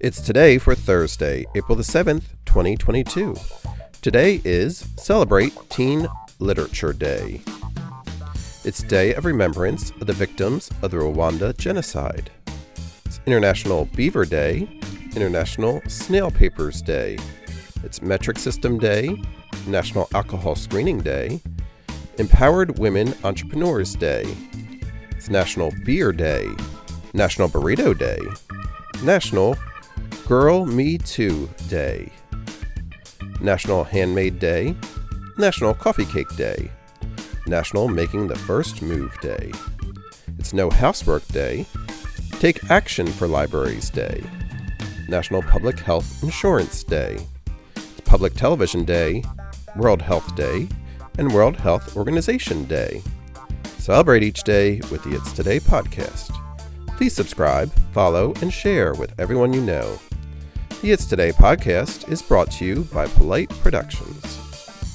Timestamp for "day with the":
54.44-55.16